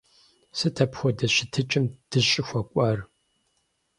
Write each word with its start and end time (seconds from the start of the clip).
Сыт 0.57 0.77
апхуэдэ 0.83 1.27
щытыкӀэм 1.35 1.85
дыщӀыхуэкӀуар? 2.09 2.99